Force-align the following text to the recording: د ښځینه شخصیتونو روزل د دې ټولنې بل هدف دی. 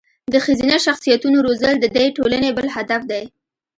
د 0.33 0.35
ښځینه 0.45 0.75
شخصیتونو 0.85 1.37
روزل 1.47 1.73
د 1.79 1.85
دې 1.97 2.05
ټولنې 2.17 2.49
بل 2.57 2.67
هدف 2.75 3.01
دی. 3.11 3.23